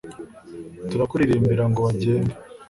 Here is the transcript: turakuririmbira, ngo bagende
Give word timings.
turakuririmbira, 0.89 1.63
ngo 1.71 1.77
bagende 1.85 2.33